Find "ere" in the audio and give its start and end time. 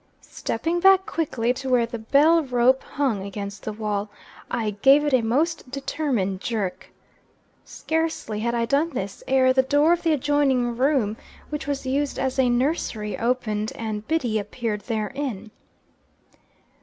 9.27-9.53